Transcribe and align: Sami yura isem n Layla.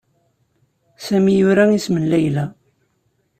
Sami 1.05 1.33
yura 1.39 1.63
isem 1.77 1.97
n 1.99 2.05
Layla. 2.11 2.45